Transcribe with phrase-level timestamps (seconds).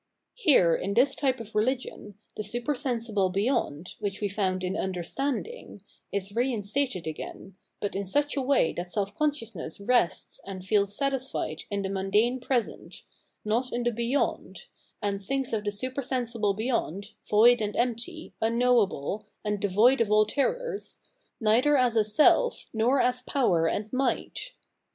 [0.33, 5.83] Here in this type of rehgion, the super sensible beyond, which we found in" understanding,"
[6.11, 10.97] is reinstated again, but in such a way that self conscious ness rests and feels
[10.97, 13.03] satisfied in the mundane present,
[13.45, 14.65] not m the" beyond,"
[15.03, 21.01] and thinks of the supersensible beyond, void and empty, unknowable, and devoid of all terrors,
[21.39, 24.53] neither as a self nor as power and might.